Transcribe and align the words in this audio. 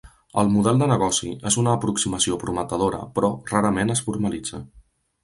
El 0.43 0.47
model 0.51 0.79
de 0.81 0.85
negoci 0.91 1.29
és 1.49 1.57
una 1.63 1.75
aproximació 1.79 2.37
prometedora, 2.45 3.03
però 3.19 3.31
rarament 3.53 3.95
es 3.97 4.03
formalitza. 4.09 4.65